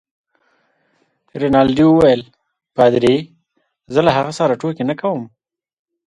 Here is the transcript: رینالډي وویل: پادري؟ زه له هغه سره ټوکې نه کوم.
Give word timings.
رینالډي 1.41 1.85
وویل: 1.87 2.21
پادري؟ 2.75 3.15
زه 3.93 3.99
له 4.05 4.11
هغه 4.17 4.31
سره 4.39 4.57
ټوکې 4.61 4.83
نه 4.89 4.95
کوم. 5.01 5.21